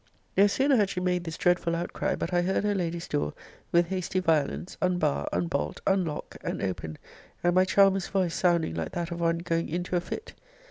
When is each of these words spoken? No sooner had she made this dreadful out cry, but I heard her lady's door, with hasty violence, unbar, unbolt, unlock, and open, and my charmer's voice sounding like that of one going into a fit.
No 0.35 0.47
sooner 0.47 0.77
had 0.77 0.89
she 0.89 0.99
made 0.99 1.25
this 1.25 1.37
dreadful 1.37 1.75
out 1.75 1.93
cry, 1.93 2.15
but 2.15 2.33
I 2.33 2.41
heard 2.41 2.63
her 2.63 2.73
lady's 2.73 3.07
door, 3.07 3.35
with 3.71 3.89
hasty 3.89 4.19
violence, 4.19 4.75
unbar, 4.81 5.27
unbolt, 5.31 5.79
unlock, 5.85 6.37
and 6.43 6.59
open, 6.59 6.97
and 7.43 7.53
my 7.53 7.65
charmer's 7.65 8.07
voice 8.07 8.33
sounding 8.33 8.73
like 8.73 8.93
that 8.93 9.11
of 9.11 9.21
one 9.21 9.37
going 9.37 9.69
into 9.69 9.95
a 9.95 10.01
fit. 10.01 10.33